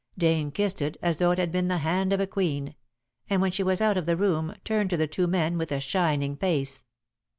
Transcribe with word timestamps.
Dane 0.17 0.49
kissed 0.49 0.81
it 0.81 0.97
as 1.03 1.17
though 1.17 1.29
it 1.29 1.37
had 1.37 1.51
been 1.51 1.67
the 1.67 1.77
hand 1.77 2.11
of 2.11 2.19
a 2.19 2.25
queen, 2.25 2.73
and 3.29 3.39
when 3.39 3.51
she 3.51 3.61
was 3.61 3.81
out 3.81 3.97
of 3.97 4.07
the 4.07 4.17
room, 4.17 4.55
turned 4.63 4.89
to 4.89 4.97
the 4.97 5.05
two 5.05 5.27
men 5.27 5.59
with 5.59 5.71
a 5.71 5.79
shining 5.79 6.35
face. 6.35 6.83